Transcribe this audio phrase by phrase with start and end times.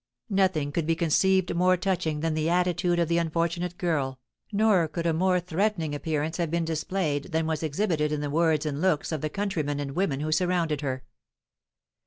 [0.31, 4.19] Nothing could be conceived more touching than the attitude of the unfortunate girl,
[4.51, 8.65] nor could a more threatening appearance have been displayed than was exhibited in the words
[8.65, 11.03] and looks of the countrymen and women who surrounded her.